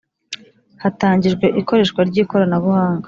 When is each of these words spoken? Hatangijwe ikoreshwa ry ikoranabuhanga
Hatangijwe 0.83 1.45
ikoreshwa 1.61 2.01
ry 2.09 2.17
ikoranabuhanga 2.23 2.99